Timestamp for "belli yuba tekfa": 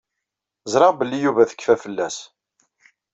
0.99-1.75